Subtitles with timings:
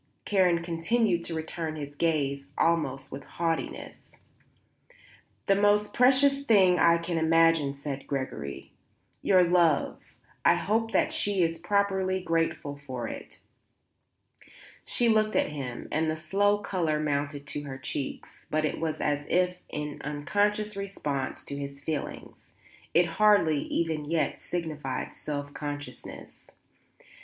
[0.25, 4.17] Karen continued to return his gaze almost with haughtiness.
[5.45, 8.73] "The most precious thing I can imagine," said Gregory.
[9.21, 10.17] "Your love.
[10.43, 13.41] I hope that she is properly grateful for it."
[14.83, 18.99] She looked at him and the slow colour mounted to her cheeks; but it was
[19.01, 22.33] as if in unconscious response to his feeling;
[22.95, 26.49] it hardly, even yet, signified self consciousness.